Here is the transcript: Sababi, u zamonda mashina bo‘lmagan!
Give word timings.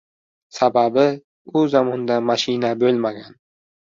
Sababi, 0.59 1.03
u 1.57 1.61
zamonda 1.75 2.15
mashina 2.31 2.71
bo‘lmagan! 2.85 3.31